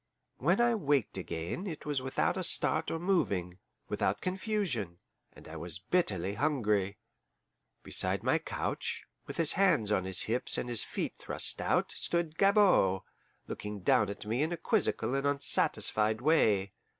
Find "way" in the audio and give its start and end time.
16.19-16.73